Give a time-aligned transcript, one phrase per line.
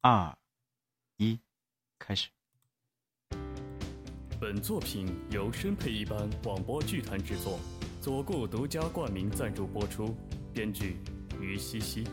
[0.00, 0.36] 二、
[1.16, 1.40] 一，
[1.98, 2.28] 开始。
[4.38, 7.58] 本作品由深配一班广播剧团制作，
[8.00, 10.14] 左顾独家冠名赞助播出，
[10.52, 10.98] 编剧
[11.40, 12.06] 于西西。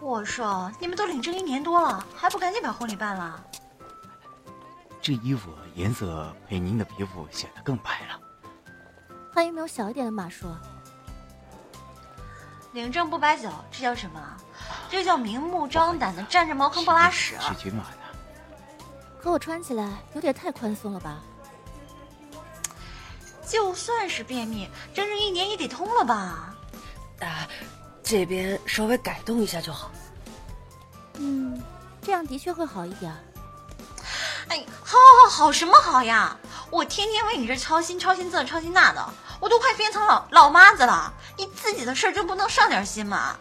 [0.00, 3.47] 我说，你们都领证一年多了，还不赶紧把婚礼办了？
[5.08, 8.20] 这衣服颜色配您的皮肤显得更白了。
[9.32, 10.46] 还有没有小一点的码数？
[12.72, 14.20] 领证不摆酒，这叫什么？
[14.90, 17.36] 这叫明目张胆的占着茅坑不拉屎。
[19.18, 21.22] 可我穿起来有点太宽松了吧？
[23.46, 26.54] 就算是便秘，整整一年也得通了吧？
[27.20, 27.48] 啊，
[28.02, 29.90] 这边稍微改动一下就好。
[31.14, 31.62] 嗯，
[32.02, 33.10] 这样的确会好一点。
[34.82, 36.36] 好，好，好，什么好呀？
[36.70, 39.08] 我天天为你这操心，操心这，操心那的，
[39.40, 41.12] 我都快变成老老妈子了。
[41.36, 43.36] 你自己的事儿就不能上点心吗？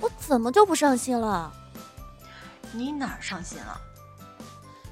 [0.00, 1.52] 我怎么就不上心了？
[2.72, 3.80] 你哪儿上心了？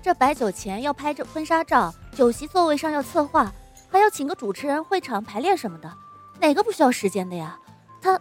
[0.03, 3.53] 这摆酒前要拍这婚纱照，酒席座位上要策划，
[3.91, 5.93] 还要请个主持人、会场排练什么的，
[6.41, 7.59] 哪个不需要时间的呀？
[8.03, 8.19] 他，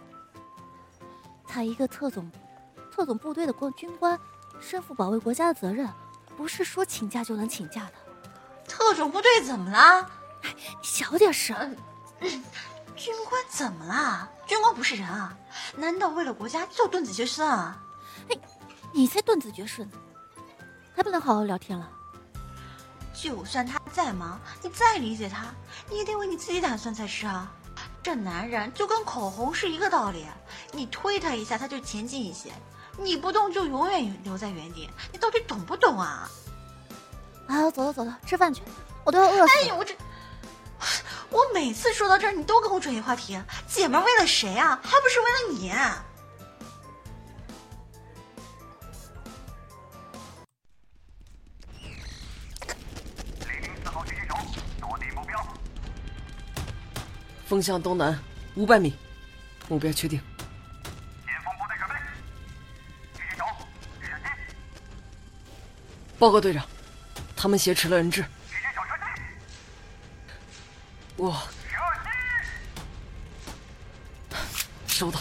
[1.46, 2.30] 他一个特种，
[2.94, 4.18] 特种部队的官军官，
[4.60, 5.88] 身负保卫国家的责任，
[6.38, 7.92] 不是说请假就能请假的。
[8.68, 10.08] 特种部队怎么了？
[10.80, 11.76] 小点声。
[12.94, 14.30] 军官怎么了？
[14.46, 15.36] 军官不是人啊？
[15.76, 17.76] 难道为了国家就断子绝孙啊？
[18.30, 18.38] 哎，
[18.92, 19.98] 你才断子绝孙呢，
[20.94, 21.90] 还不能好好聊天了？
[23.12, 25.46] 就算他再忙，你再理解他，
[25.90, 27.52] 你也得为你自己打算才是啊。
[28.00, 30.24] 这男人就跟口红是一个道理，
[30.70, 32.52] 你推他一下，他就前进一些；
[32.98, 34.90] 你不动，就永远留在原地。
[35.12, 36.28] 你到底懂不懂啊？
[37.46, 38.62] 啊，走了走了，吃饭去，
[39.04, 39.46] 我都要饿死了。
[39.46, 39.94] 哎呦，我这。
[41.30, 43.38] 我每次说到这儿，你都跟我转移话题。
[43.66, 44.80] 姐们为了谁啊？
[44.82, 45.72] 还不是为了你。
[53.46, 54.34] 零零四号狙击手
[54.80, 55.46] 锁定目标，
[57.46, 58.18] 风向东南
[58.54, 58.94] 五百米，
[59.68, 60.20] 目标确定。
[66.18, 66.66] 报告队长，
[67.36, 68.24] 他们挟持了人质。
[71.16, 71.40] 我，
[74.88, 75.20] 收到。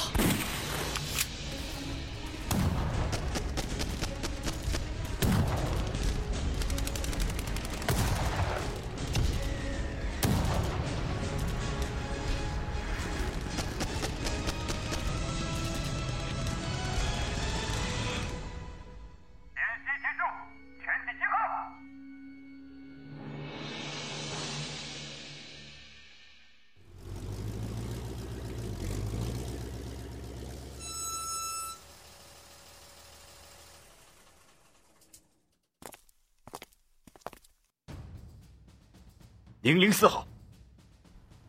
[39.68, 40.26] 零零四号，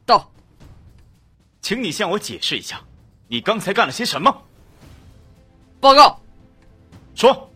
[0.04, 0.28] 到。
[1.60, 2.82] 请你向我解释一下，
[3.28, 4.42] 你刚才干了些什么？
[5.78, 6.20] 报告，
[7.14, 7.48] 说。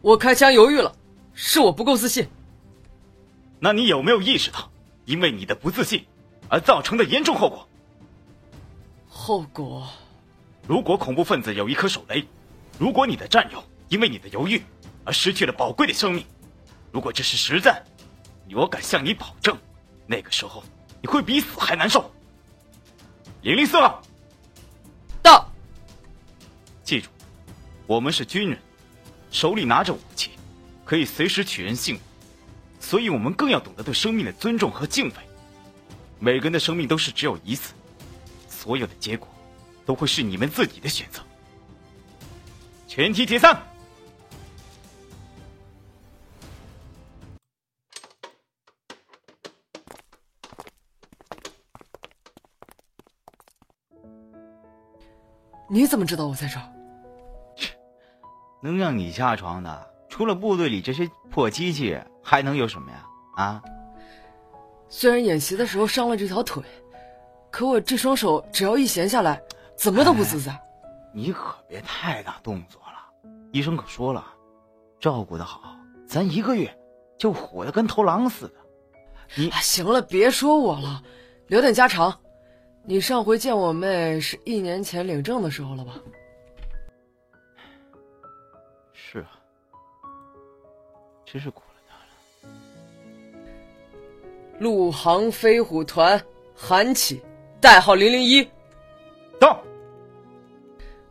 [0.00, 0.94] 我开枪犹豫了，
[1.34, 2.28] 是我不够自信。
[3.58, 4.70] 那你有没有意识到，
[5.06, 6.06] 因为你的不自信
[6.48, 7.68] 而造成的严重后果？
[9.08, 9.88] 后果，
[10.68, 12.24] 如果恐怖分子有一颗手雷，
[12.78, 14.62] 如果你的战友因为你的犹豫
[15.04, 16.24] 而失去了宝贵的生命，
[16.92, 17.84] 如果这是实战，
[18.54, 19.56] 我敢向你保证，
[20.06, 20.62] 那个时候
[21.02, 22.10] 你会比死还难受。
[23.42, 24.02] 零零四号，
[25.22, 25.50] 到。
[26.82, 27.08] 记住，
[27.86, 28.58] 我们是军人，
[29.30, 30.30] 手里拿着武器，
[30.84, 32.02] 可以随时取人性命，
[32.80, 35.14] 所以我们更要懂得对生命的尊重和敬畏。
[36.18, 37.74] 每个人的生命都是只有一次，
[38.48, 39.28] 所有的结果
[39.84, 41.20] 都会是你们自己的选择。
[42.86, 43.62] 全体解散。
[55.76, 56.72] 你怎么知道我在这儿？
[58.62, 63.06] 能让你下床的，除了部队里这些破机器，还能有什么呀？
[63.36, 63.62] 啊！
[64.88, 66.62] 虽然演习的时候伤了这条腿，
[67.50, 69.38] 可我这双手只要一闲下来，
[69.76, 70.58] 怎么都不自在。
[71.12, 74.24] 你可别太大动作了，医生可说了，
[74.98, 75.76] 照顾的好，
[76.08, 76.74] 咱一个月
[77.18, 78.54] 就火的跟头狼似的。
[79.34, 81.02] 你啊，行了，别说我了，
[81.48, 82.18] 留点家常。
[82.88, 86.00] 你上回见我妹是一年前领证的时候了吧？
[88.92, 89.32] 是啊，
[91.24, 91.96] 真是苦了她
[92.46, 92.52] 了。
[94.60, 96.22] 陆航飞虎团
[96.54, 97.20] 韩启，
[97.60, 98.48] 代号零零一。
[99.40, 99.60] 到。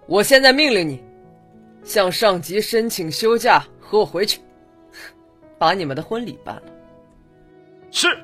[0.08, 1.04] 我现在命令你，
[1.84, 4.40] 向上级申请休假，和我回去，
[5.58, 6.64] 把你们的婚礼办了。
[7.92, 8.18] 是。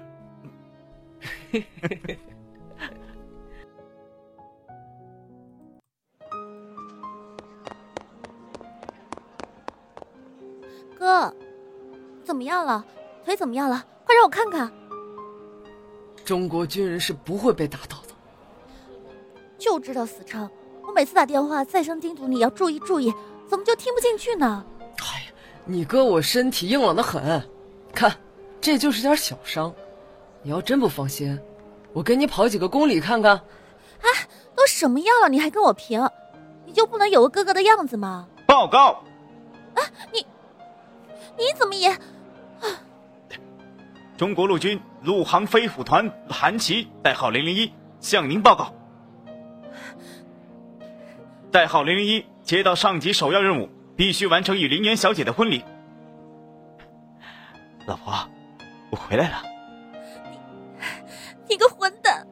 [11.12, 11.36] 哥，
[12.24, 12.86] 怎么样了？
[13.26, 13.86] 腿怎么样了？
[14.06, 14.72] 快让我看看。
[16.24, 18.14] 中国军人是不会被打倒的。
[19.58, 20.50] 就知道死撑！
[20.88, 23.14] 我每次打电话再三叮嘱你要注意注意，
[23.46, 24.64] 怎么就听不进去呢？
[25.02, 25.34] 哎呀，
[25.66, 27.46] 你哥我身体硬朗的很，
[27.94, 28.16] 看，
[28.62, 29.74] 这就是点小伤。
[30.42, 31.38] 你要真不放心，
[31.92, 33.36] 我给你跑几个公里看看。
[34.02, 34.10] 哎，
[34.56, 36.10] 都什么样了，你还跟我评？
[36.66, 38.30] 你就不能有个哥哥的样子吗？
[38.48, 39.04] 报告。
[39.76, 40.26] 啊，你，
[41.42, 41.98] 你怎么也？
[44.16, 48.72] 中国陆军陆航飞虎团韩琦，代号零零一，向您报告。
[51.52, 55.66] 代号零零一接到上级首要任务，必须完成与林岩小姐的婚礼。
[57.88, 58.14] 老婆，
[58.92, 59.42] 我回来了。
[60.30, 60.38] 你，
[61.50, 62.28] 你个混蛋！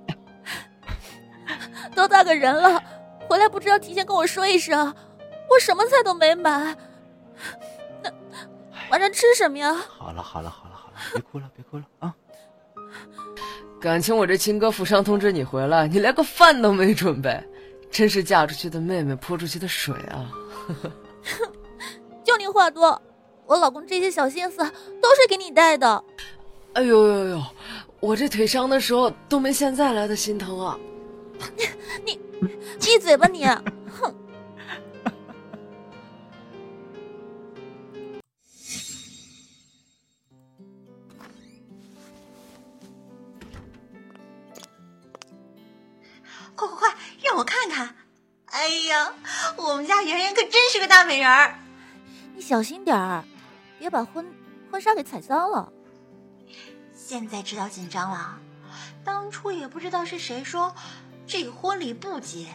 [1.95, 2.83] 多大个人了，
[3.27, 4.93] 回来不知道提前跟我说一声，
[5.49, 6.77] 我什么菜都没买。
[8.89, 9.73] 那晚上吃什么呀？
[9.87, 10.95] 好了好了好了好了。
[11.13, 12.13] 别哭了，别哭了啊！
[13.79, 17.41] 感情我这亲哥负伤通知你回来，你连个饭都没准备，
[17.89, 20.29] 真是嫁出去的妹妹泼出去的水啊！
[20.67, 20.91] 哼，
[22.23, 23.01] 就你话多，
[23.45, 26.03] 我老公这些小心思都是给你带的。
[26.73, 27.43] 哎呦呦呦，
[27.99, 30.77] 我这腿伤的时候都没现在来的心疼啊！
[31.55, 31.63] 你
[32.13, 32.19] 你，
[32.81, 33.45] 闭嘴吧你！
[47.29, 47.95] 让我看看！
[48.47, 49.13] 哎呀，
[49.55, 51.59] 我们家圆圆可真是个大美人儿。
[52.33, 53.23] 你小心点儿，
[53.77, 54.25] 别把婚
[54.71, 55.71] 婚纱给踩脏了。
[56.95, 58.39] 现在知道紧张了，
[59.03, 60.73] 当初也不知道是谁说
[61.27, 62.47] 这个婚礼不结。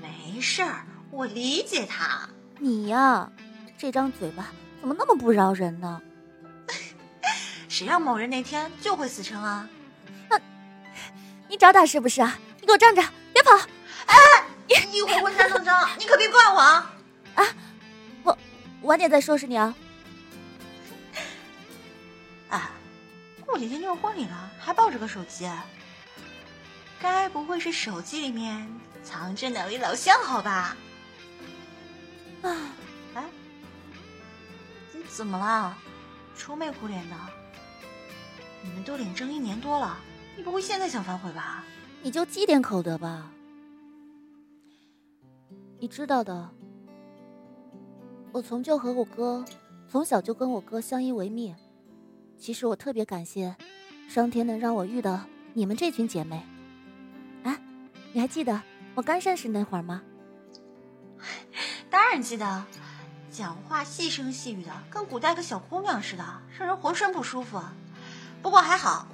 [0.00, 2.26] 没事儿，我理解他。
[2.58, 3.30] 你呀，
[3.76, 4.48] 这张嘴巴
[4.80, 6.00] 怎么那么不饶人呢？
[7.68, 9.68] 谁让某人那天就会死撑啊？
[10.30, 10.40] 那，
[11.46, 12.38] 你找打是不是啊？
[12.58, 13.02] 你给我站着！
[13.34, 13.50] 别跑！
[14.06, 14.16] 哎，
[14.92, 16.94] 一会儿婚纱弄脏，你可别怪我啊！
[17.34, 17.44] 啊，
[18.22, 18.38] 我
[18.82, 19.74] 晚点再收拾你啊！
[22.48, 22.70] 啊，
[23.44, 25.50] 过几天就是婚礼了，还抱着个手机，
[27.00, 28.68] 该不会是手机里面
[29.02, 30.76] 藏着哪位老相好吧？
[32.42, 32.56] 啊，
[33.14, 33.24] 哎，
[34.92, 35.76] 你怎么了？
[36.36, 37.16] 愁眉苦脸的。
[38.62, 39.98] 你们都领证一年多了，
[40.36, 41.62] 你不会现在想反悔吧？
[42.02, 43.30] 你就积点口德吧。
[45.84, 46.48] 你知道的，
[48.32, 49.44] 我从就和我哥，
[49.86, 51.54] 从小就跟我哥相依为命。
[52.38, 53.54] 其实我特别感谢
[54.08, 55.20] 上天能让我遇到
[55.52, 56.42] 你们这群姐妹。
[57.42, 57.60] 啊，
[58.14, 58.62] 你还记得
[58.94, 60.02] 我刚认识那会儿吗？
[61.90, 62.64] 当然记得，
[63.30, 66.24] 讲话细声细语的，跟古代个小姑娘似的，
[66.58, 67.60] 让人浑身不舒服。
[68.40, 69.06] 不过还好，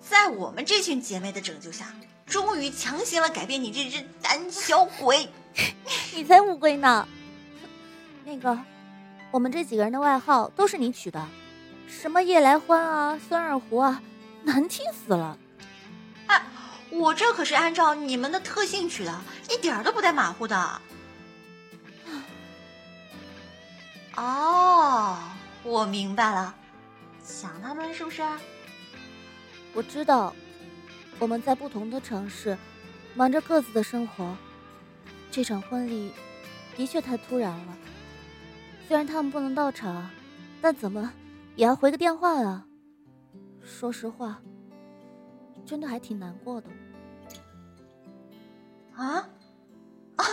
[0.00, 1.92] 在我们这群姐妹的拯救下。
[2.24, 5.28] 终于强行了改变你这只胆小鬼，
[6.14, 7.06] 你才乌龟呢！
[8.24, 8.58] 那个，
[9.30, 11.26] 我们这几个人的外号都是你取的，
[11.88, 14.02] 什么夜来欢啊、酸二胡啊，
[14.44, 15.36] 难听死了。
[16.26, 16.42] 哎，
[16.90, 20.80] 我这可是按照你们的特性取的，一点都不带马虎的。
[24.16, 25.18] 哦，
[25.62, 26.54] 我明白了，
[27.24, 28.22] 想他们是不是？
[29.74, 30.34] 我知道。
[31.18, 32.58] 我们在不同的城市，
[33.14, 34.36] 忙着各自的生活。
[35.32, 36.12] 这场婚礼
[36.76, 37.76] 的确太突然了。
[38.86, 40.10] 虽然他们不能到场，
[40.60, 41.10] 但怎么
[41.56, 42.66] 也要回个电话啊。
[43.62, 44.42] 说实话，
[45.64, 46.68] 真的还挺难过的。
[48.94, 49.26] 啊？
[50.16, 50.24] 啊！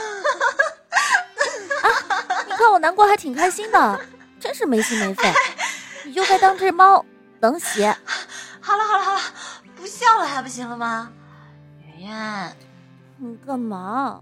[2.45, 4.01] 你看我难过还挺开心的，
[4.37, 5.31] 真是没心没肺。
[6.03, 7.05] 你就该当只猫，
[7.39, 7.95] 冷血。
[8.59, 9.21] 好了好了好了。
[9.77, 11.09] 不笑了还不行了吗？
[11.97, 12.57] 圆圆，
[13.15, 14.21] 你干嘛？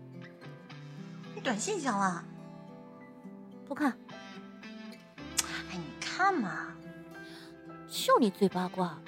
[1.47, 2.25] 你短信响了，
[3.65, 3.97] 不看。
[5.71, 6.75] 哎，你看嘛，
[7.87, 8.99] 就你最八卦。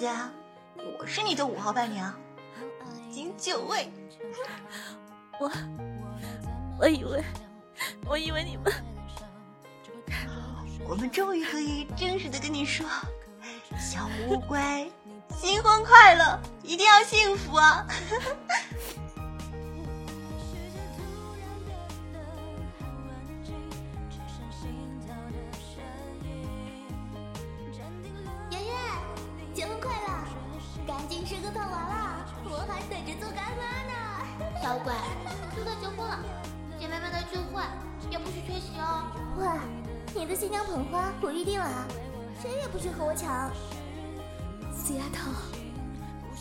[0.00, 0.10] 林月小姐，
[0.98, 2.14] 我是你的五号伴娘，
[3.06, 3.92] 已经就位。
[5.38, 5.52] 我
[6.78, 7.22] 我以为
[8.06, 8.72] 我以为你们，
[10.88, 12.86] 我们终于可以正式的跟你说，
[13.78, 14.90] 小乌龟，
[15.36, 17.86] 新婚快乐，一定要幸福啊！
[31.50, 33.92] 紧生个胖娃娃，我还等着做干妈呢。
[34.62, 34.92] 小鬼，
[35.56, 36.24] 就快结婚了，
[36.78, 37.60] 姐妹们的聚会
[38.10, 39.10] 也不许缺席哦。
[39.40, 39.58] 哇，
[40.14, 41.86] 你的新娘捧花我预定了啊，
[42.40, 43.50] 谁也不许和我抢。
[44.72, 45.30] 死丫头，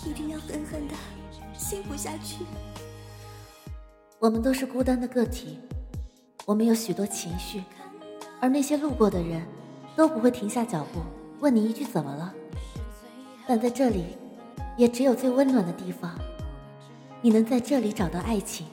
[0.07, 0.93] 一定要狠狠的
[1.53, 2.45] 幸福下去。
[4.19, 5.59] 我们都是孤单的个体，
[6.45, 7.63] 我们有许多情绪，
[8.39, 9.43] 而那些路过的人，
[9.95, 11.01] 都不会停下脚步
[11.39, 12.33] 问你一句怎么了。
[13.47, 14.15] 但在这里，
[14.79, 16.17] 也只有最温暖的地方，
[17.21, 18.65] 你能在这里找到爱情，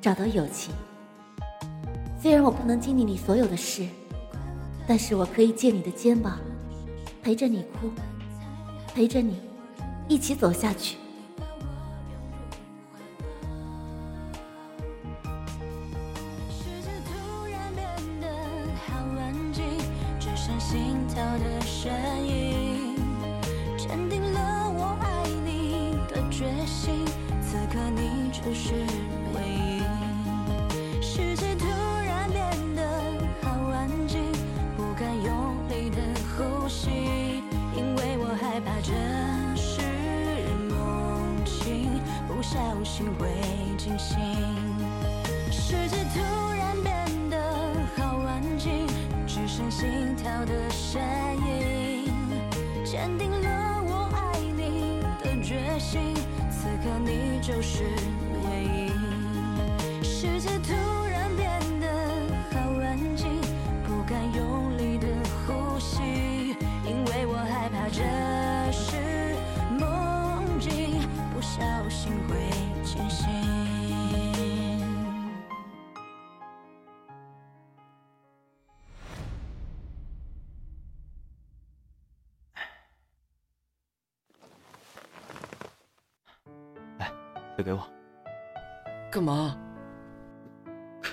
[0.00, 0.74] 找到友情。
[2.20, 3.86] 虽然我不能经历你所有的事，
[4.88, 6.40] 但是我可以借你的肩膀，
[7.22, 7.92] 陪着你哭，
[8.92, 9.40] 陪着你
[10.08, 10.96] 一起走下去。
[28.06, 28.72] 你就是
[29.34, 29.82] 唯一。
[31.02, 31.66] 世界突
[32.06, 32.40] 然变
[32.74, 32.82] 得
[33.42, 34.20] 好安静，
[34.76, 35.96] 不敢用力的
[36.36, 36.90] 呼吸，
[37.74, 38.92] 因为我害怕这
[39.56, 39.82] 是
[40.68, 43.28] 梦境，不小心会
[43.76, 44.16] 惊醒。
[45.50, 46.20] 世界突
[46.56, 47.36] 然变得
[47.96, 48.86] 好安静，
[49.26, 51.02] 只剩心跳的声
[51.44, 52.12] 音，
[52.84, 53.65] 坚定了
[56.86, 57.82] 刻你就是
[58.44, 60.04] 唯一。
[60.04, 60.72] 世界突
[61.10, 61.88] 然变得
[62.52, 63.26] 好安静，
[63.84, 65.08] 不敢用力的
[65.46, 66.00] 呼吸，
[66.84, 68.04] 因为我害怕这
[87.66, 87.84] 给我，
[89.10, 89.58] 干嘛？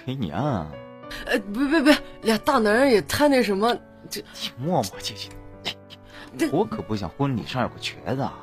[0.06, 0.72] 给你啊！
[1.26, 3.76] 哎，别别别，俩大男人也太那什么，
[4.08, 5.30] 这你磨磨唧唧
[6.38, 8.38] 的，我可不想婚礼上有个瘸子啊！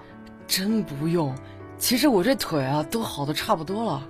[0.49, 1.33] 真不用。
[1.79, 4.09] 其实我这腿啊都好的差不多了。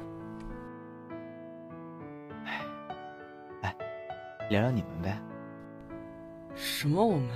[3.60, 3.76] 哎
[4.48, 5.20] 聊聊你们呗，
[6.54, 7.28] 什么我们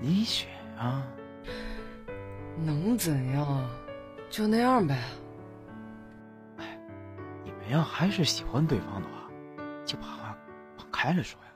[0.00, 1.06] 你选啊！
[2.56, 3.68] 能怎样？
[4.30, 5.02] 就那样呗。
[6.58, 6.78] 哎
[7.44, 9.14] 你们要还是喜欢对方的话，
[9.84, 10.36] 就把话
[10.76, 11.46] 放开了说呀。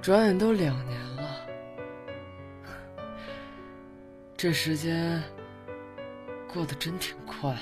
[0.00, 1.46] 转眼都两年了，
[4.36, 5.22] 这时间
[6.52, 7.60] 过得真挺快啊。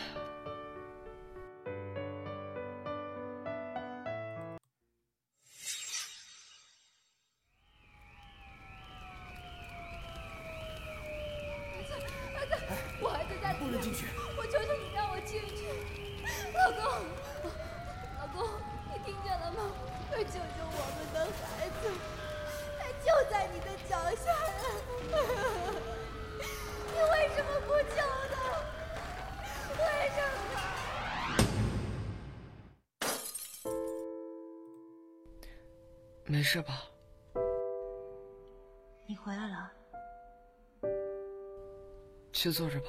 [42.57, 42.87] 坐着吧，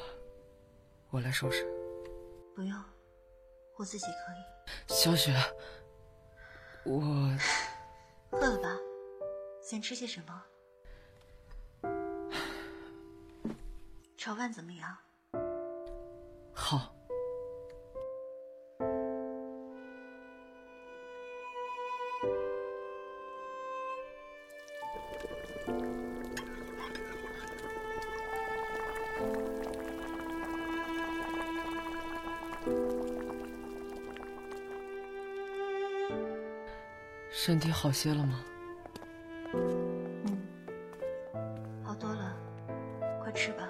[1.10, 1.66] 我来收拾。
[2.56, 2.82] 不用，
[3.76, 4.38] 我自己可以。
[4.88, 5.34] 小雪，
[6.86, 7.02] 我
[8.32, 8.70] 饿了吧？
[9.62, 10.42] 想吃些什么？
[14.16, 14.98] 炒饭怎么样？
[16.54, 16.97] 好。
[37.48, 38.44] 身体好些了吗？
[39.54, 40.38] 嗯，
[41.82, 42.36] 好多了，
[43.24, 43.66] 快吃吧。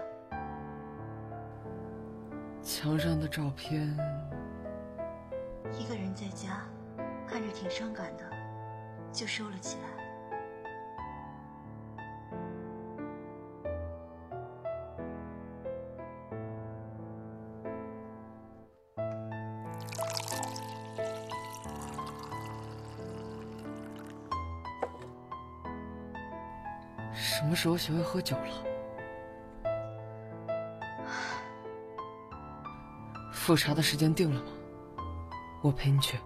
[2.63, 3.95] 墙上的照片，
[5.77, 6.65] 一个人在家，
[7.27, 8.23] 看着挺伤感的，
[9.13, 10.06] 就收了起来。
[27.57, 28.63] 时候学会喝酒了？
[33.33, 34.51] 复查的时间定了吗？
[35.63, 36.19] 我陪你去。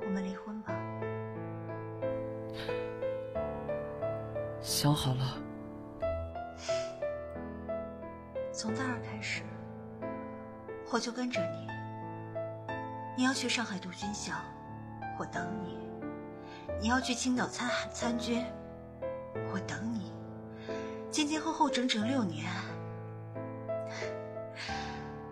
[0.00, 0.74] 我们离婚吧。
[4.60, 5.38] 想好了。
[8.52, 9.44] 从大二开始，
[10.90, 11.68] 我就跟着你。
[13.16, 14.34] 你要去上海读军校，
[15.16, 15.83] 我等你；
[16.80, 18.44] 你要去青岛参参军，
[19.52, 20.12] 我等你。
[21.10, 22.46] 前前后后整整六年。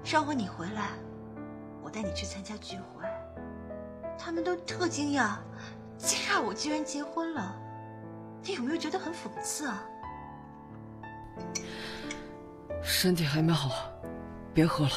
[0.04, 0.90] 上回你回来，
[1.82, 3.06] 我带你去参加聚会，
[4.18, 5.36] 他们都特惊讶，
[5.96, 7.54] 惊讶我居然结婚了。
[8.42, 9.82] 你有没有觉得很讽刺啊？
[12.82, 13.70] 身体还没好，
[14.52, 14.90] 别喝了。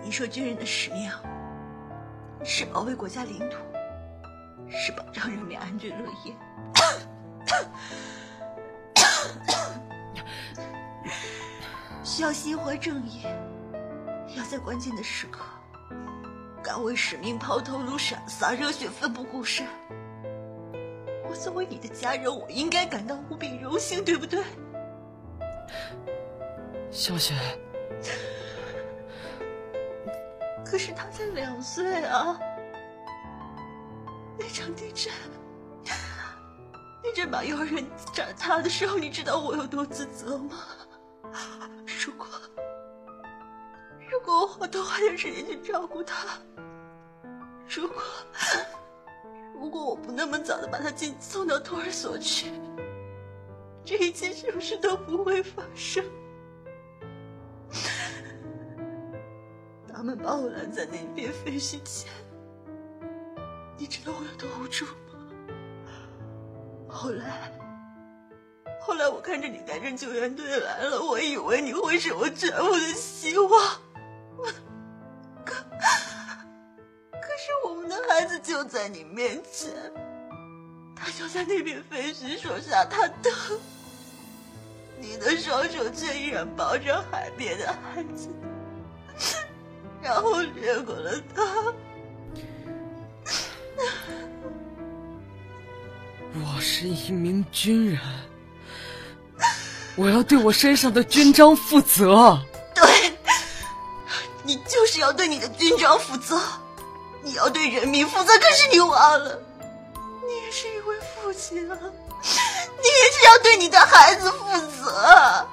[0.02, 1.10] 你说军人的使命
[2.48, 3.56] 是保卫国家领土，
[4.70, 6.32] 是保障人民安居乐业。
[12.04, 13.24] 需要心怀正义，
[14.36, 15.40] 要在关键的时刻
[16.62, 19.66] 敢为使命抛头颅、洒洒热血、奋不顾身。
[21.28, 24.40] 我作为你的家人，我应该感到无比荣幸，对不对？
[26.92, 27.34] 小雪，
[30.76, 32.38] 可是他才两岁啊！
[34.38, 35.10] 那场地震，
[37.02, 40.58] 地震把幼儿园炸塌的时候，你知道我有多自责吗？
[42.04, 42.26] 如果
[44.06, 46.38] 如果我多花点时间去照顾他，
[47.66, 48.02] 如果
[49.54, 52.52] 如果我不那么早的把他进送到托儿所去，
[53.82, 56.04] 这一切是不是都不会发生？
[59.96, 62.12] 他们把我拦在那边废墟前，
[63.78, 64.92] 你知道我有多无助吗？
[66.86, 67.50] 后来。
[68.78, 73.50] 后来我看着你带着救援队来了，我以为你会是我全部的希望。
[75.46, 79.72] 可可是我们的孩子就在你面前，
[80.94, 83.32] 他就在那片废墟手下，他等。
[85.00, 88.28] 你的双手却依然抱着海边的孩子，
[90.02, 91.42] 然后掠过了他。
[96.34, 98.00] 我是一名军人。
[99.96, 102.38] 我要对我身上的军章负责。
[102.74, 102.84] 对，
[104.44, 106.38] 你就是要对你的军章负责，
[107.22, 108.38] 你要对人民负责。
[108.38, 109.40] 可是你忘了，
[110.26, 115.48] 你也是一位父亲啊，你也是要对你的孩子负责。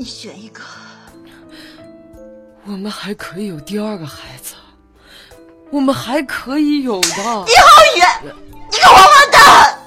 [0.00, 0.62] 你选一个。
[2.64, 4.54] 我们还可以有第二个孩子。
[5.70, 7.08] 我们还可以有的。
[7.08, 8.00] 李浩宇！
[8.70, 9.78] 你个王八蛋！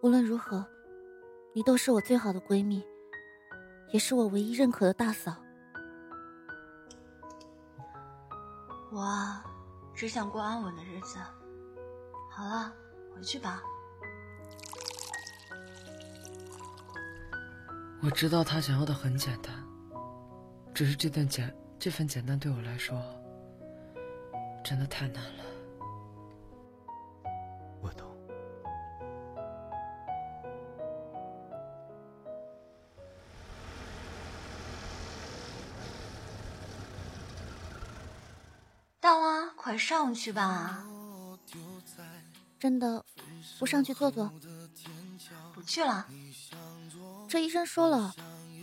[0.00, 0.66] 无论如何，
[1.54, 2.82] 你都是我最好的闺蜜，
[3.92, 5.36] 也是我唯一认可的大嫂。
[8.90, 9.40] 我
[9.94, 11.16] 只想过安稳的日子。
[12.34, 12.72] 好了，
[13.14, 13.62] 回去吧。
[18.02, 19.54] 我知道他想要的很简单，
[20.74, 23.00] 只是这段简这份简单对我来说
[24.64, 25.44] 真的太难了。
[27.80, 28.08] 我懂。
[38.98, 40.86] 大王，快上去吧！
[42.62, 43.04] 真的，
[43.58, 44.32] 不上去坐坐？
[45.52, 46.06] 不去了。
[47.26, 48.14] 这医生说了，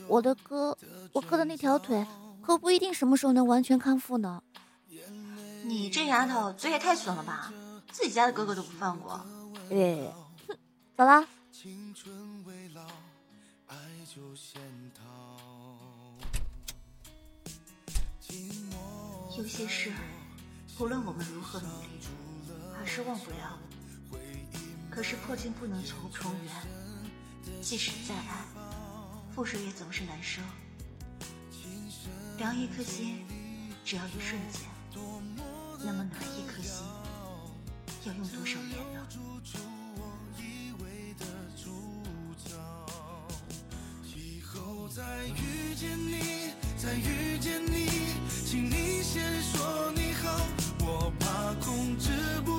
[0.07, 0.77] 我的哥，
[1.11, 2.07] 我哥的那条腿
[2.41, 4.41] 可不一定什么时候能完全康复呢。
[5.65, 7.51] 你这丫头嘴也太损了吧，
[7.91, 9.19] 自己家的哥哥都不放过。
[9.69, 10.13] 哎，
[10.47, 10.57] 哼，
[10.95, 11.27] 走了。
[19.37, 19.91] 有些事，
[20.79, 21.99] 无论我们如何努力，
[22.77, 23.59] 还是忘不了，
[24.89, 26.53] 可是破镜不能重重圆，
[27.61, 28.45] 即使再爱，
[29.35, 30.41] 覆水也总是难收。
[32.37, 33.25] 凉一颗心，
[33.85, 34.61] 只要一瞬间，
[35.79, 36.83] 那么暖一颗心，
[38.05, 39.05] 要用多少年呢？
[44.91, 47.87] 再遇见你，再遇见你，
[48.43, 50.41] 请你先说你好，
[50.79, 52.09] 我怕控制
[52.43, 52.58] 不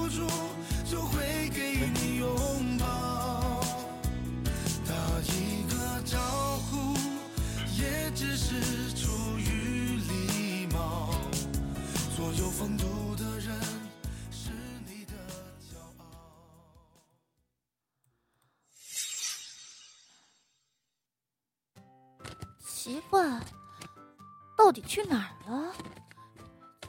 [24.61, 25.73] 到底去哪儿了？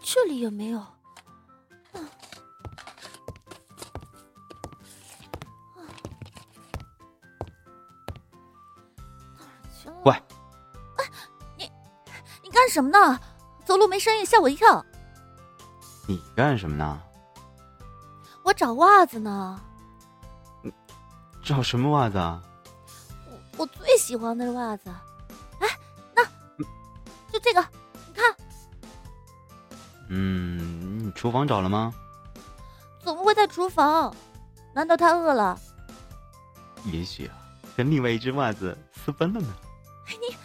[0.01, 0.85] 这里也没有。
[1.93, 2.03] 嗯
[5.75, 5.79] 啊
[9.39, 9.95] 哪儿去了？
[10.03, 10.13] 喂，
[12.43, 13.17] 你干什么呢？
[13.63, 14.85] 走路没声音，吓我一跳。
[16.09, 17.01] 你干什么呢？
[18.43, 19.61] 我找袜子呢，
[21.41, 22.43] 找什么袜子啊？
[23.25, 24.93] 我我最喜欢的袜子。
[27.41, 27.61] 这个，
[28.07, 28.35] 你看，
[30.09, 31.93] 嗯，你厨房找了吗？
[32.99, 34.15] 总不会在厨房？
[34.73, 35.59] 难道他饿了？
[36.85, 37.35] 也许啊，
[37.75, 39.53] 跟另外一只袜子私奔了呢。
[40.07, 40.35] 你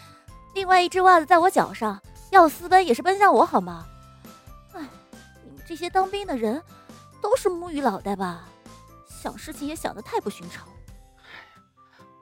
[0.54, 3.86] 另外一只袜子在我脚上，要私奔也是奔向我好吗？
[4.72, 4.80] 哎，
[5.44, 6.62] 你们这些当兵的人
[7.20, 8.44] 都是木鱼脑袋吧？
[9.06, 10.66] 想事情也想的太不寻常。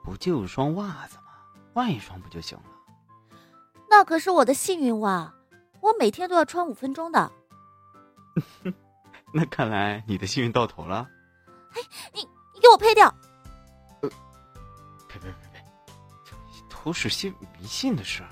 [0.03, 1.31] 不就双袜子吗？
[1.73, 2.74] 换一双不就行了？
[3.97, 5.33] 那可是我的幸运袜，
[5.79, 7.31] 我每天都要穿五分钟的。
[9.33, 11.07] 那看来你的幸运到头了。
[12.13, 12.19] 你
[12.53, 13.09] 你给我配掉！
[14.01, 15.63] 呸呸呸呸！
[16.83, 18.29] 都是些迷信的事儿。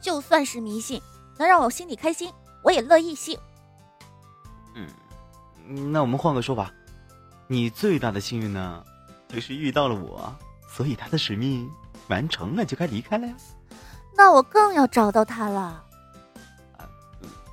[0.00, 1.02] 就算是迷信，
[1.36, 3.36] 能让我心里开心，我也乐意信。
[4.76, 4.88] 嗯，
[5.90, 6.72] 那我们换个说法，
[7.48, 8.84] 你最大的幸运呢，
[9.26, 10.32] 就是遇到了我，
[10.68, 11.68] 所以他的使命
[12.06, 13.34] 完成了，就该离开了呀。
[14.16, 15.84] 那我更要找到他了，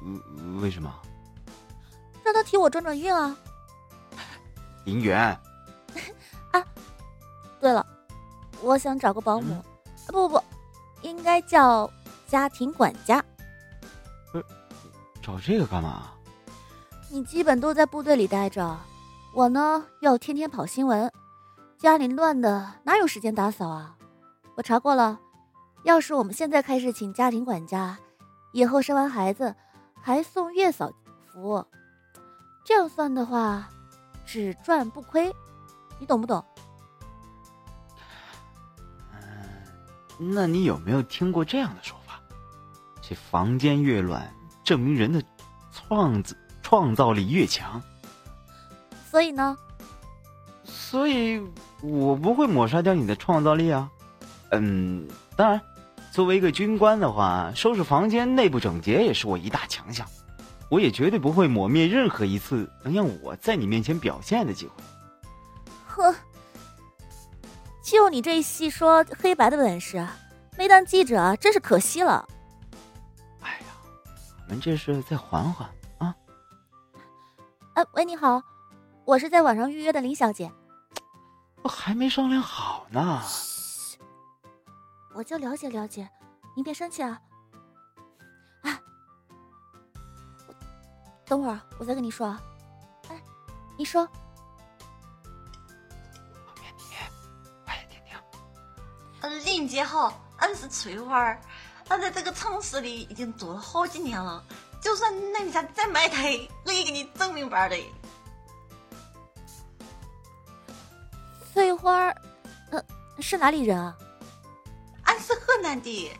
[0.04, 0.94] 嗯，为什么？
[2.24, 3.36] 让他替我转转运啊！
[4.86, 5.18] 银元，
[6.52, 6.64] 啊
[7.60, 7.86] 对了，
[8.62, 9.64] 我想找个保姆，啊
[10.08, 10.44] 不不不，
[11.02, 11.90] 应该叫
[12.28, 13.24] 家庭管家。
[15.22, 16.12] 找这个干嘛？
[17.10, 18.78] 你基本都在部队里待着，
[19.34, 21.12] 我呢要天天跑新闻，
[21.78, 23.96] 家里乱的哪有时间打扫啊？
[24.56, 25.20] 我查过了，
[25.84, 27.98] 要是我们现在开始请家庭管家，
[28.52, 29.56] 以后生完孩子
[30.02, 30.92] 还送月嫂
[31.28, 31.66] 服务，
[32.66, 33.70] 这样算的话，
[34.26, 35.34] 只赚不亏，
[36.00, 36.44] 你懂不懂？
[40.18, 42.20] 那你有没有听过这样的说法？
[43.02, 44.30] 这房间越乱，
[44.66, 45.24] 证明人的
[45.72, 47.82] 创造创造力越强。
[49.10, 49.58] 所以呢，
[50.66, 51.42] 所以
[51.82, 53.90] 我不会抹杀掉你的创造力啊。
[54.52, 55.62] 嗯，当然，
[56.12, 60.06] 作为一个军官的话，收拾房间内部整洁也是我一大强项。
[60.70, 64.74] 我也绝对不会抹灭任何一次能让我在你面前表现的机会。
[65.88, 66.16] 呵，
[67.82, 70.06] 就你这细说黑白的本事，
[70.58, 72.28] 没当记者真是可惜了。
[73.42, 73.66] 哎呀，
[74.46, 75.68] 我们这是再缓缓
[75.98, 76.16] 啊！
[77.74, 78.42] 哎，喂，你好，
[79.06, 80.52] 我是在网上预约的林小姐，
[81.64, 83.22] 我还没商量好呢。
[85.20, 86.10] 我就了解了解，
[86.56, 87.20] 您别生气啊。
[88.62, 88.80] 啊，
[91.26, 92.42] 等会儿我再跟你说啊。
[93.10, 93.22] 哎，
[93.78, 94.14] 你说，后
[96.62, 96.84] 面你
[97.66, 98.18] 快听听。
[99.20, 101.42] 呃，林姐好，俺是翠花儿，
[101.90, 104.42] 俺在这个城市里已经住了好几年了。
[104.82, 107.76] 就算那你家再卖胎，我也给你整明白的。
[111.52, 112.16] 翠花儿，
[112.72, 112.82] 呃，
[113.20, 113.98] 是哪里人啊？
[115.36, 116.12] 河南的。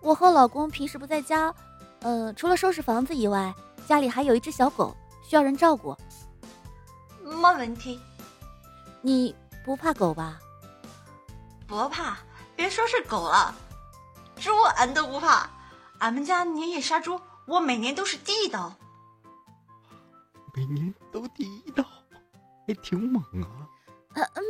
[0.00, 1.54] 我和老公平时不在家，
[2.00, 3.54] 呃，除了收拾房子以外，
[3.86, 5.96] 家里还有一只小狗，需要人照顾。
[7.22, 8.00] 没问题，
[9.02, 10.38] 你不怕狗吧？
[11.66, 12.18] 不怕，
[12.56, 13.54] 别说是狗了，
[14.36, 15.48] 猪俺都不怕。
[15.98, 18.74] 俺们家年夜杀猪，我每年都是第一刀。
[20.54, 21.84] 每年都第一刀，
[22.66, 23.68] 还挺猛啊！
[24.14, 24.44] 嗯嗯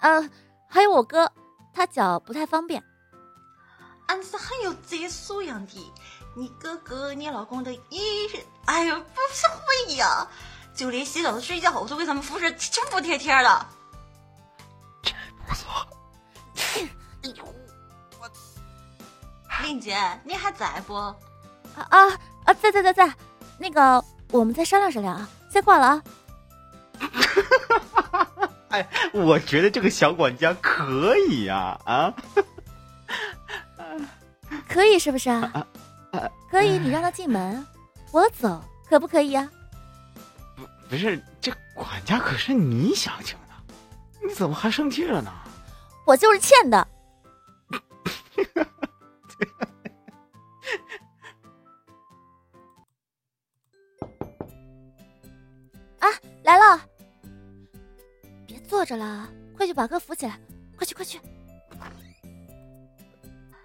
[0.00, 0.30] 呃，
[0.68, 1.32] 还有我哥，
[1.76, 2.82] 他脚不太方便。
[4.06, 5.92] 俺是很有职业素养的。
[6.34, 8.28] 你哥哥、你老公的衣，
[8.64, 10.26] 哎呦，不是会呀！
[10.74, 13.66] 就连洗澡和睡觉我都给他们服侍真服帖帖的。
[15.46, 15.86] 不错。
[17.22, 17.44] 哎呦，
[18.18, 18.30] 我
[19.62, 20.94] 令姐，你还在不？
[20.94, 21.16] 啊
[21.90, 22.08] 啊
[22.44, 22.54] 啊！
[22.54, 23.14] 在在在在，
[23.58, 26.02] 那个我们再商量商量啊，先挂了啊。
[28.76, 32.12] 哎，我觉得这个小管家可以呀啊！
[34.68, 35.66] 可以是不是啊？
[36.50, 37.66] 可以，你让他进门，
[38.12, 39.48] 我走，可不可以呀？
[40.54, 45.32] 不不是，这管家可是你想请的，你怎么还生气了呢？
[46.04, 46.85] 我就是欠的。
[58.86, 60.38] 着了，快去把哥扶起来，
[60.76, 61.20] 快去快去！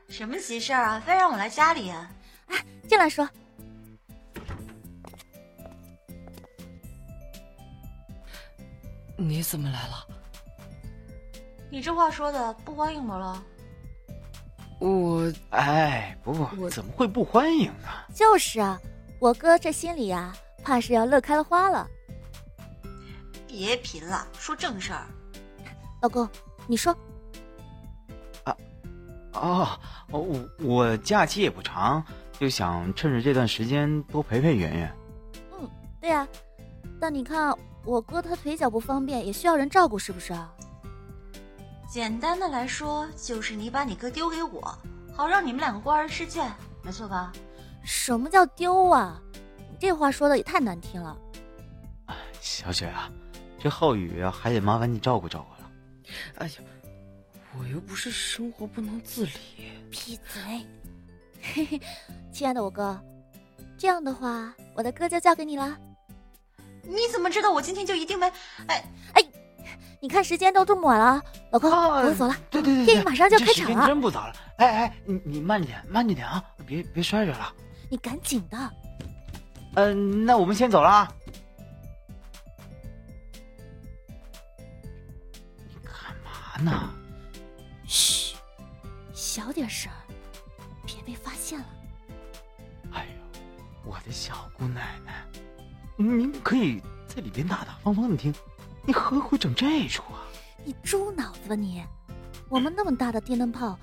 [0.10, 1.00] 什么急事儿啊？
[1.06, 1.92] 非让我来家里？
[2.48, 3.30] 哎，进来说。
[9.16, 10.08] 你怎么来了？
[11.70, 13.44] 你这话说的不欢迎我了？
[14.80, 17.88] 我哎，不不，怎么会不欢迎呢？
[18.14, 18.82] 就是啊，
[19.20, 21.88] 我哥这心里呀，怕是要乐开了花了。
[23.52, 25.06] 别贫了，说正事儿。
[26.02, 26.28] 老公，
[26.68, 26.96] 你说。
[28.46, 28.56] 啊，
[29.34, 29.68] 哦，
[30.10, 32.02] 我我假期也不长，
[32.40, 34.98] 就想趁着这段时间多陪陪圆圆。
[35.60, 36.26] 嗯，对呀，
[37.00, 40.50] 但你看我哥他腿脚不方便，也需要人照顾，是不是啊？
[41.90, 44.78] 简单的来说，就是你把你哥丢给我，
[45.14, 46.42] 好让你们两个过儿世界，
[46.84, 47.34] 没错吧？
[47.84, 49.22] 什么叫丢啊？
[49.58, 51.18] 你这话说的也太难听了。
[52.40, 53.10] 小雪啊，
[53.62, 55.70] 这浩宇啊，还得麻烦你照顾照顾了。
[56.40, 56.54] 哎呀，
[57.60, 59.32] 我又不是生活不能自理。
[59.92, 60.66] 闭嘴！
[61.42, 61.82] 嘿嘿，
[62.32, 63.00] 亲爱的我哥，
[63.78, 65.78] 这样的话，我的哥就交给你了。
[66.82, 68.26] 你怎么知道我今天就一定没？
[68.68, 69.24] 哎哎！
[70.00, 71.22] 你看时间都这么晚了，
[71.52, 72.36] 老公，我走了。
[72.50, 73.86] 对对对，电影马上就要开场了。
[73.86, 74.34] 真不早了。
[74.58, 77.54] 哎哎，你你慢点，慢着点啊，别别摔着了。
[77.92, 78.58] 你赶紧的。
[79.76, 81.08] 嗯，那我们先走了。
[81.21, 81.21] 你
[86.62, 86.72] 呢？
[87.88, 88.36] 嘘，
[89.14, 89.92] 小点声，
[90.86, 91.66] 别被发现了。
[92.94, 93.42] 哎呦，
[93.84, 95.26] 我的小姑奶奶，
[95.98, 98.34] 您可以在里边大大方方的听。
[98.86, 100.24] 你何苦整这出啊？
[100.64, 101.84] 你猪脑子吧你！
[102.50, 103.78] 我们那么大的电灯泡，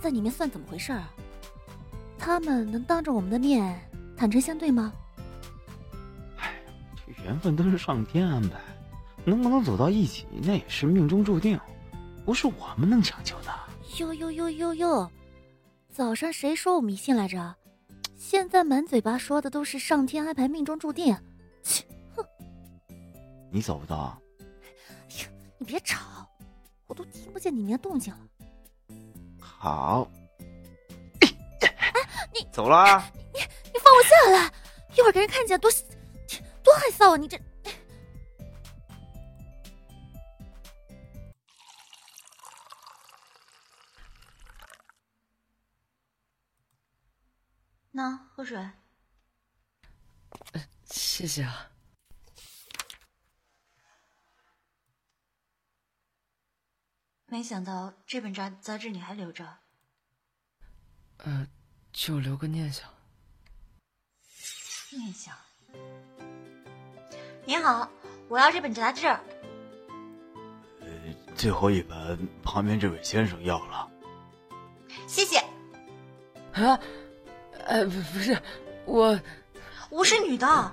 [0.00, 1.10] 在里面算怎么回事啊？
[2.18, 3.80] 他们能当着我们的面
[4.16, 4.92] 坦诚相对吗？
[6.38, 6.52] 哎，
[7.06, 8.58] 这缘分都是上天安排，
[9.24, 11.58] 能不能走到一起，那也是命中注定，
[12.24, 13.54] 不是我们能强求的。
[13.98, 15.10] 哟哟哟哟哟！
[15.90, 17.54] 早上谁说我迷信来着？
[18.16, 21.16] 现在满嘴巴说的都是上天安排、命中注定。
[21.62, 21.84] 切！
[22.14, 22.24] 哼
[23.50, 24.18] 你走不到啊！
[24.38, 25.28] 哎呀，
[25.58, 25.98] 你别吵，
[26.86, 28.20] 我都听不见里面动静了。
[29.40, 30.08] 好。
[31.20, 31.28] 哎，
[32.32, 33.04] 你走了？
[33.34, 33.40] 你
[33.72, 34.52] 你放我下来，
[34.96, 35.70] 一会儿给人看见多
[36.62, 37.16] 多害臊啊！
[37.16, 37.36] 你这……
[48.00, 48.56] 那喝水。
[50.52, 51.70] 呃，谢谢啊。
[57.26, 59.58] 没想到这本杂杂志你还留着，
[61.18, 61.46] 呃，
[61.92, 62.88] 就留个念想。
[64.92, 65.36] 念想。
[67.44, 67.86] 您好，
[68.30, 69.06] 我要这本杂志。
[69.08, 70.88] 呃，
[71.36, 73.90] 最后一本，旁边这位先生要了。
[75.06, 75.38] 谢谢。
[76.54, 76.80] 啊，
[77.70, 78.36] 呃，不不是，
[78.84, 79.16] 我
[79.90, 80.72] 我是女的。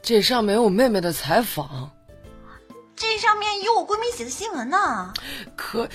[0.00, 1.90] 这上面有我妹妹的采访。
[2.94, 5.12] 这上面有我闺蜜写的新闻呢，
[5.56, 5.88] 可，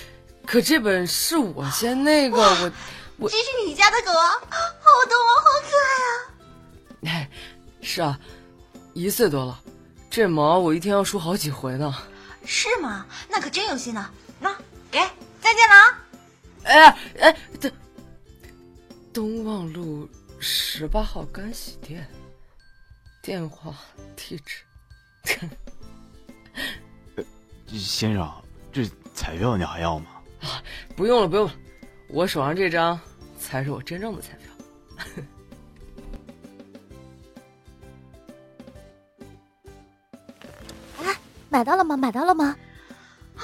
[0.46, 2.72] 可这本是我先那个我，
[3.20, 7.15] 我这是你家的狗啊，好懂啊，好可爱啊！
[7.15, 7.30] 哎，
[7.82, 8.20] 是啊，
[8.94, 9.58] 一岁多了，
[10.10, 11.96] 这毛我一天要梳好几回呢。
[12.46, 13.06] 是吗？
[13.30, 14.10] 那可真有心呢。
[14.42, 14.54] 那
[14.92, 15.00] 给，
[15.39, 16.04] 再见了啊！
[16.63, 17.72] 哎哎，这
[19.13, 20.08] 东望路
[20.39, 22.08] 十八号干洗店，
[23.22, 23.76] 电话
[24.15, 24.63] 地址。
[27.78, 28.32] 先生，
[28.72, 30.06] 这彩票你还要吗？
[30.41, 30.63] 啊，
[30.95, 31.54] 不用了，不用了，
[32.10, 33.00] 我手上这张
[33.39, 34.48] 才是我真正的彩票。
[41.04, 41.19] 哎，
[41.50, 41.98] 买到了吗？
[41.98, 42.56] 买到了吗？
[43.36, 43.43] 啊，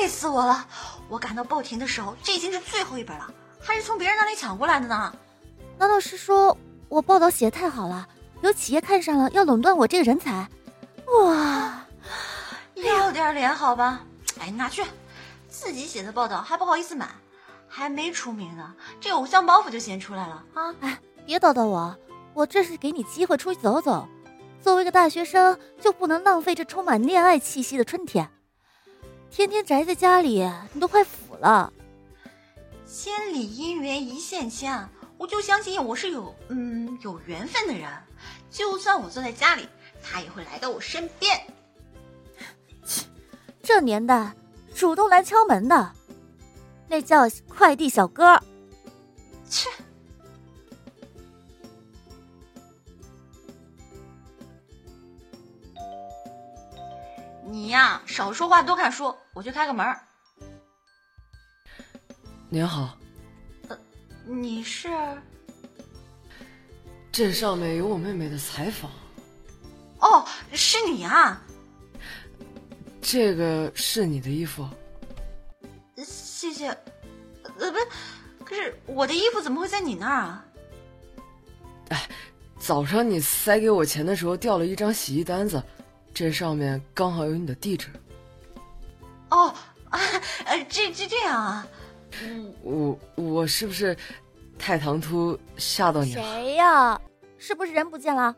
[0.00, 0.66] 累死我了！
[1.08, 3.32] 我赶到报亭的时候，这已经是最后一本了，
[3.66, 5.12] 还是从别人那里抢过来的呢。
[5.76, 6.56] 难道是说
[6.88, 8.06] 我报道写的太好了，
[8.42, 10.48] 有企业看上了要垄断我这个人才，
[11.06, 11.84] 哇！
[12.76, 14.02] 要点脸好吧？
[14.38, 14.84] 哎，拿去，
[15.48, 17.08] 自己写的报道还不好意思买，
[17.66, 20.74] 还没出名呢，这偶像包袱就先出来了啊！
[20.80, 21.96] 哎，别叨叨我，
[22.34, 24.06] 我这是给你机会出去走走。
[24.62, 28.30] 作为一个大学生，就不能浪费这充满恋爱气息的春天。
[29.30, 31.72] 天天宅在家里，你都快腐了。
[32.86, 37.90] 千里姻缘一线牵，我就相信我是有嗯有缘分的人，
[38.48, 39.68] 就算我坐在家里，
[40.02, 41.38] 他也会来到我身边。
[42.84, 43.06] 切
[43.62, 44.32] 这年代，
[44.74, 45.92] 主动来敲门的，
[46.88, 48.40] 那叫快递小哥。
[49.48, 49.68] 切！
[57.44, 59.14] 你呀，少说话，多看书。
[59.32, 59.84] 我去开个门。
[62.48, 62.96] 您好。
[63.68, 63.76] 呃，
[64.24, 64.88] 你是？
[67.10, 68.90] 这上面有我妹妹的采访。
[69.98, 71.42] 哦，是你啊。
[73.00, 74.68] 这个是你的衣服。
[76.04, 76.68] 谢谢。
[77.58, 77.78] 呃，不，
[78.44, 80.44] 可是我的衣服怎么会在你那儿啊？
[81.88, 82.08] 哎，
[82.58, 85.62] 早上你塞给我钱的时候掉了一张洗衣单子。
[86.14, 87.88] 这上面刚好有你的地址。
[89.30, 89.52] 哦，
[89.90, 91.66] 呃，这这这样啊？
[92.62, 93.96] 我我是不是
[94.58, 96.22] 太唐突吓到你了？
[96.22, 97.00] 谁呀？
[97.38, 98.34] 是不是人不见了？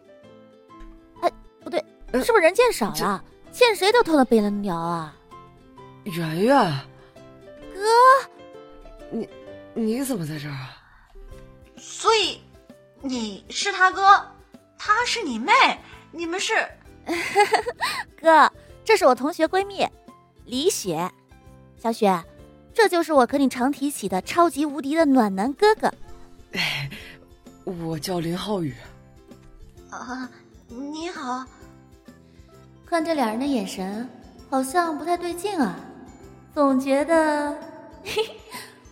[1.21, 1.83] 哎，不对，
[2.15, 3.25] 是不是人见少了？
[3.53, 5.17] 见谁都偷了贝伦鸟啊？
[6.05, 6.73] 圆圆，
[7.75, 7.81] 哥，
[9.11, 9.29] 你
[9.75, 10.77] 你怎么在这儿啊？
[11.77, 12.41] 所以
[13.01, 14.27] 你是他哥，
[14.77, 15.53] 他是你妹，
[16.11, 16.55] 你们是？
[18.21, 18.51] 哥，
[18.85, 19.87] 这是我同学闺蜜
[20.45, 21.11] 李雪，
[21.79, 22.23] 小雪，
[22.79, 25.93] 这就是我和你常提起的超级无敌的暖男哥哥。
[26.53, 26.89] 哎，
[27.65, 28.73] 我叫林浩宇。
[29.91, 30.31] 啊，
[30.69, 31.45] 你好。
[32.87, 34.09] 看这俩人的眼神，
[34.49, 35.75] 好像不太对劲啊，
[36.55, 37.53] 总觉得，
[38.05, 38.23] 嘿，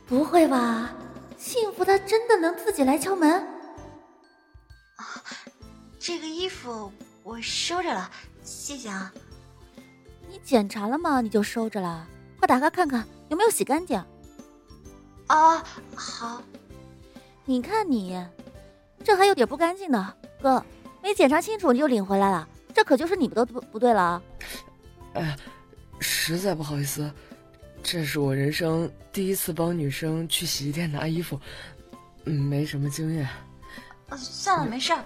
[0.05, 0.91] 不会吧？
[1.39, 3.35] 幸福他真的能自己来敲门？
[4.97, 5.23] 啊，
[6.01, 6.91] 这个衣服。
[7.23, 8.11] 我收着了，
[8.43, 9.13] 谢谢啊。
[10.29, 11.21] 你检查了吗？
[11.21, 12.05] 你就收着了？
[12.47, 14.01] 快打开看看有没有洗干净。
[15.27, 15.65] 啊，
[15.97, 16.41] 好。
[17.45, 18.25] 你看你，
[19.03, 20.15] 这还有点不干净呢。
[20.41, 20.65] 哥，
[21.03, 24.23] 没检查清楚你就领回来了，这可就是你们的不不对了啊。
[25.15, 25.37] 哎，
[25.99, 27.11] 实在不好意思，
[27.83, 31.41] 这是我人生第一次帮女生去洗衣店拿衣服，
[32.23, 33.29] 没什么经验。
[34.09, 35.05] 呃，算了，没事儿。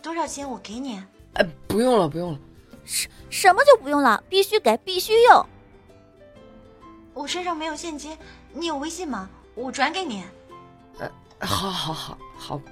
[0.00, 0.94] 多少钱我给你。
[1.34, 2.38] 哎，不用了，不用了。
[2.86, 4.24] 什什么就不用了？
[4.30, 5.46] 必须给，必须用。
[7.20, 8.16] 我身上没有现金，
[8.54, 9.28] 你有微信吗？
[9.54, 10.24] 我转给你。
[10.98, 12.62] 呃，好，好，好，好。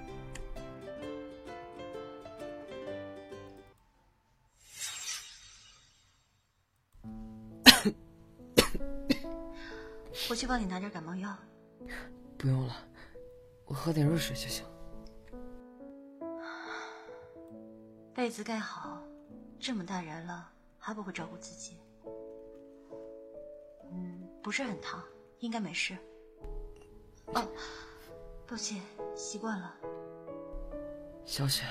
[10.31, 11.37] 我去帮你拿点感冒药。
[12.39, 12.75] 不用了，
[13.67, 14.65] 我喝点热水就行。
[18.15, 19.03] 被子盖好，
[19.61, 21.77] 这么大人了还不会照顾自己。
[23.91, 25.03] 嗯，不是很烫，
[25.41, 25.97] 应该没事。
[27.27, 27.47] 哦，
[28.47, 28.81] 抱歉，
[29.15, 29.75] 习惯了。
[31.25, 31.65] 小雪，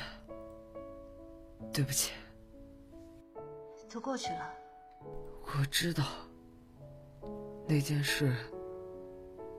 [1.73, 2.11] 对不起。
[3.89, 4.53] 都过去了。
[5.01, 6.03] 我知道
[7.65, 8.35] 那件事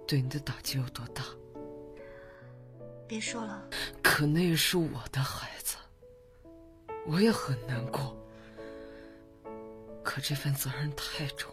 [0.06, 1.24] 对你的打击有多大。
[3.08, 3.68] 别说了。
[4.02, 5.76] 可那也是我的孩子。
[7.06, 8.14] 我也很难过，
[10.04, 11.50] 可这份责任太重，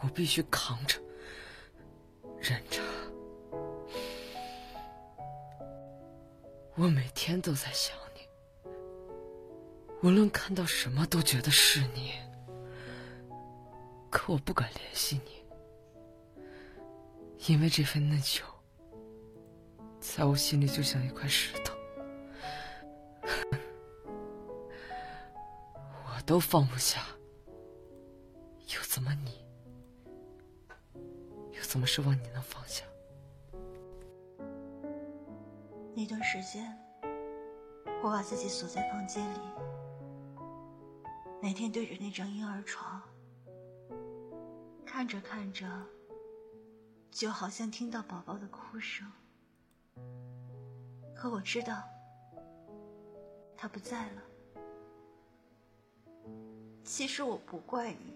[0.00, 0.98] 我必须扛着、
[2.38, 2.80] 忍着。
[6.74, 8.20] 我每天都在想你，
[10.02, 12.12] 无论看到什么都觉得是你，
[14.10, 15.42] 可我不敢联系你，
[17.46, 18.42] 因为这份内疚，
[20.00, 21.74] 在我心里就像一块石头。
[26.04, 27.06] 我都放不下，
[28.74, 29.45] 又怎么你，
[31.76, 32.82] 怎么奢望你能放下？
[35.94, 36.74] 那段时间，
[38.02, 39.38] 我把自己锁在房间里，
[41.42, 43.02] 每天对着那张婴儿床，
[44.86, 45.66] 看着看着，
[47.10, 49.06] 就好像听到宝宝的哭声。
[51.14, 51.82] 可我知道，
[53.54, 54.22] 他不在了。
[56.86, 58.15] 其实我不怪你，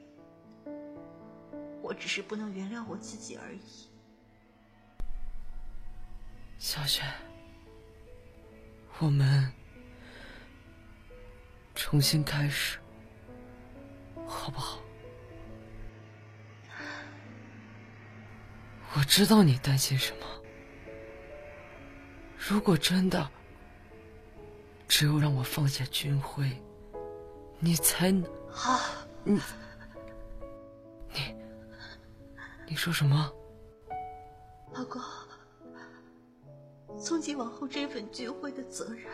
[1.91, 3.61] 我只是不能原谅我自己而已。
[6.57, 7.03] 小雪，
[9.01, 9.53] 我们
[11.75, 12.79] 重新开始，
[14.25, 14.81] 好不好？
[18.95, 20.27] 我知道你担心什么。
[22.39, 23.29] 如果真的
[24.87, 26.49] 只有让我放下军徽，
[27.59, 28.31] 你才能……
[28.49, 28.79] 好，
[29.25, 29.41] 你你
[32.71, 33.35] 你说什么？
[34.75, 35.03] 老公，
[36.97, 39.11] 从今往后这份聚会的责任，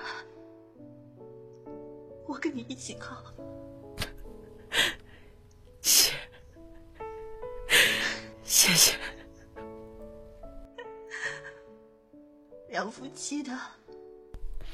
[2.27, 3.17] 我跟你一起扛。
[5.81, 6.13] 谢
[8.45, 8.99] 谢谢。
[12.69, 13.59] 两夫妻的，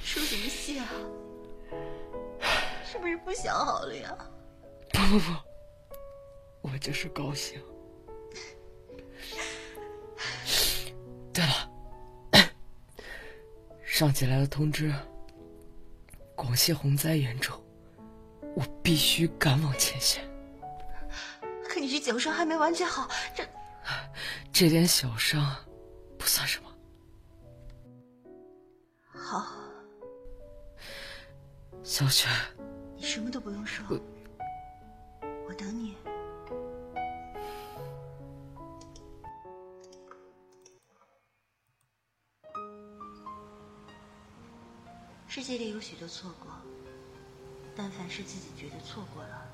[0.02, 0.88] 说什么谢啊？
[2.84, 4.18] 是不是不想好了呀？
[4.92, 5.32] 不不不，
[6.68, 7.62] 我就是高兴。
[14.02, 14.92] 上级来了通知，
[16.34, 17.56] 广西洪灾严重，
[18.56, 20.28] 我必须赶往前线。
[21.62, 23.48] 可你这脚伤还没完全好，这
[24.52, 25.54] 这点小伤
[26.18, 26.68] 不算什么。
[29.06, 29.46] 好，
[31.84, 32.26] 小雪，
[32.96, 33.86] 你什么都不用说，
[35.46, 35.94] 我等你。
[45.42, 46.52] 世界里有许多错过，
[47.74, 49.44] 但凡是自己觉得错过了，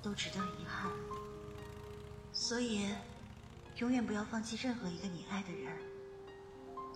[0.00, 0.90] 都值得遗憾。
[2.32, 2.88] 所以，
[3.76, 5.70] 永远不要放弃任何一个你爱的人，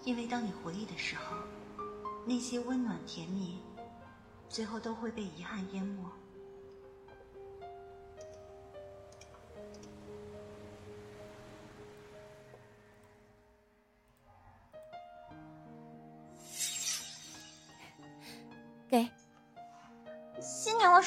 [0.02, 1.36] 因为当你回忆的时候，
[2.24, 3.60] 那些温暖甜蜜，
[4.48, 6.10] 最后都会被遗憾淹没。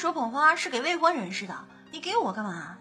[0.00, 1.54] 手捧花是给未婚人士的，
[1.92, 2.78] 你给我干嘛？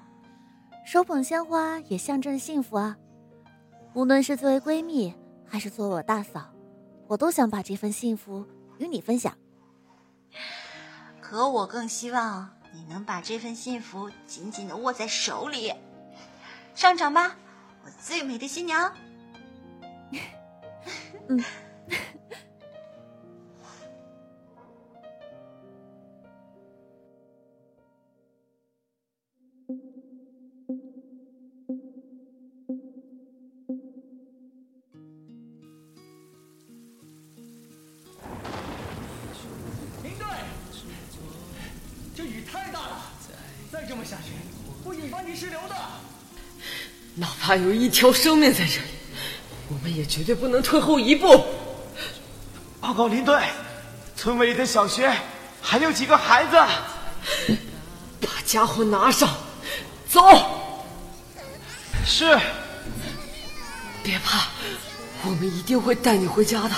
[0.86, 2.96] 手捧鲜花也象征幸福啊！
[3.94, 5.14] 无论是作为闺蜜，
[5.46, 6.54] 还是作为我大嫂，
[7.08, 8.48] 我都想把这份幸福
[8.78, 9.38] 与你分享。
[11.20, 15.74] 可我更希望你能把这份幸福紧紧的握在手里。
[16.74, 17.36] 上场吧，
[17.84, 18.94] 我最美的新娘！
[21.28, 21.44] 嗯。
[44.10, 44.32] 下去
[44.88, 45.76] 会引发泥石流的。
[47.16, 48.88] 哪怕有一条生命在这里，
[49.68, 51.46] 我们也绝对不能退后一步。
[52.82, 53.40] 报告林队，
[54.16, 55.14] 村委里的小学
[55.62, 56.58] 还有几个孩子，
[58.22, 59.30] 把家伙拿上，
[60.08, 60.22] 走。
[62.06, 62.40] 是。
[64.02, 64.48] 别怕，
[65.24, 66.76] 我们一定会带你回家的。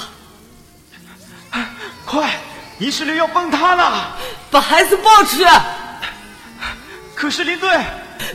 [2.03, 2.35] 快，
[2.77, 4.17] 泥石流要崩塌了，
[4.49, 5.45] 把孩子抱出去。
[7.21, 7.69] 可是林队，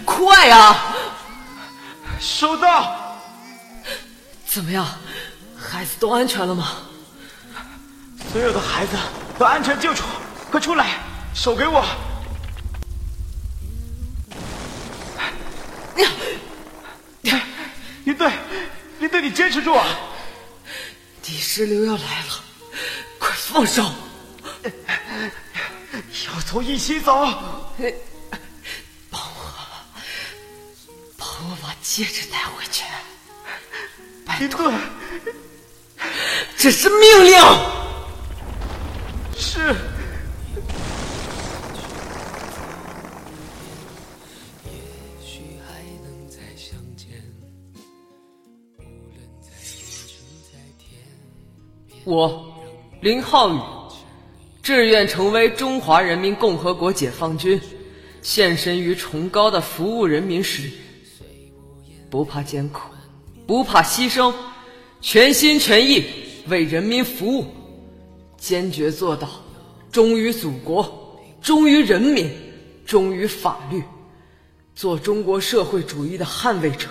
[0.04, 0.94] 快啊！
[2.20, 3.18] 收到。
[4.46, 4.86] 怎么样，
[5.58, 6.76] 孩子都安全了吗？
[8.30, 8.96] 所有的孩子
[9.36, 10.04] 都安全救出，
[10.52, 11.00] 快出来，
[11.34, 11.84] 手给我。
[18.04, 18.30] 林队，
[19.00, 19.84] 林队，你坚持住啊！
[21.24, 22.40] 泥石流要来了，
[23.18, 23.82] 快放手！
[24.62, 27.26] 要走一起走。
[31.48, 32.82] 我把戒指带回去。
[34.24, 34.72] 拜托，
[36.56, 37.38] 这是命令。
[39.38, 39.76] 是。
[52.04, 52.54] 我
[53.00, 53.60] 林浩宇，
[54.62, 57.60] 志愿成为中华人民共和国解放军，
[58.22, 60.70] 献身于崇高的服务人民事业，
[62.08, 62.80] 不怕艰苦，
[63.46, 64.32] 不怕牺牲，
[65.00, 66.04] 全心全意
[66.48, 67.46] 为人民服务，
[68.38, 69.28] 坚决做到
[69.90, 72.30] 忠于祖国、忠于人民、
[72.84, 73.82] 忠于法律，
[74.74, 76.88] 做中国社会主义的捍卫者，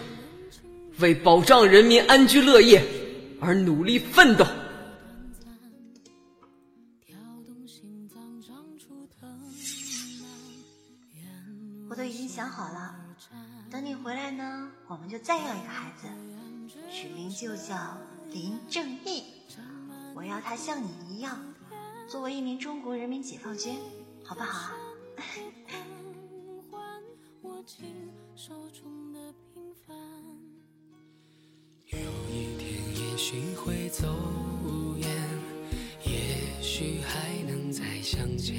[1.00, 2.84] 为保障人民安居乐业
[3.40, 4.46] 而努力奋斗。
[13.86, 16.08] 等你回来呢，我们就再要一个孩子，
[16.92, 17.96] 取名就叫
[18.32, 19.26] 林正义。
[20.16, 21.38] 我要他像你一样，
[22.08, 23.78] 作为一名中国人民解放军，
[24.24, 24.74] 好不好？
[27.44, 27.86] 握紧
[28.36, 29.20] 手中的
[29.54, 29.96] 平凡。
[31.86, 32.00] 有
[32.32, 34.08] 一天也许会走
[34.98, 35.08] 远，
[36.08, 38.56] 也许还能再相见。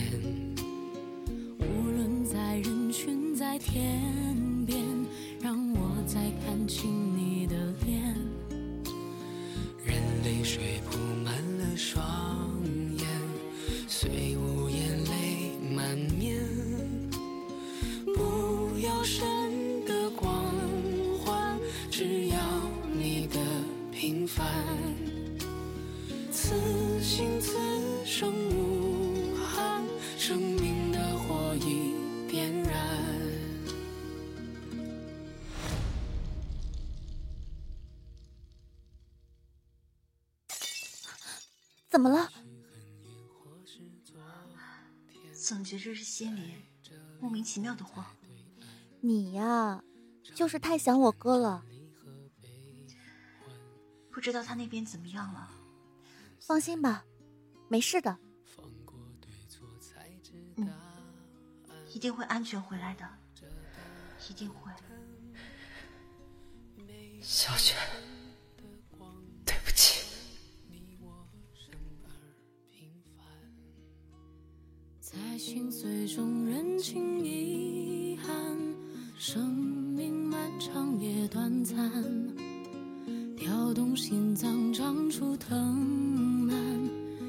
[1.58, 4.82] 无论在人群在天边，
[5.40, 7.54] 让我再看清你的
[7.86, 8.14] 脸。
[9.84, 12.02] 任泪水铺满了双
[12.98, 13.06] 眼，
[13.86, 16.45] 虽无言泪满面。
[41.96, 42.30] 怎么了？
[45.32, 46.52] 总觉着是心里
[47.18, 48.04] 莫名其妙的慌。
[49.00, 49.82] 你呀，
[50.34, 51.64] 就是太想我哥了。
[54.10, 55.48] 不知道他那边怎么样了？
[56.38, 57.02] 放心吧，
[57.66, 58.18] 没事的。
[60.56, 60.68] 嗯，
[61.94, 63.08] 一定会安全回来的，
[64.28, 64.70] 一定会。
[67.22, 67.74] 小雪，
[75.16, 78.34] 在心碎中认清遗憾，
[79.16, 81.74] 生命漫长也短暂，
[83.34, 85.74] 跳动心脏长出藤
[86.46, 86.54] 蔓，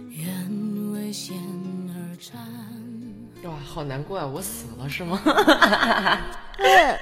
[0.10, 1.38] 愿为险
[1.90, 2.38] 而战。
[3.44, 4.28] 哇，好难过啊！
[4.28, 5.22] 我死了是吗？
[6.58, 6.98] 对，